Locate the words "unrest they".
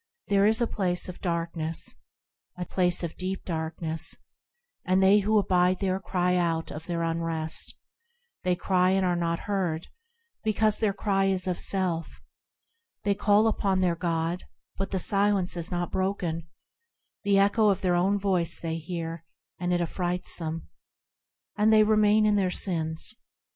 7.03-8.55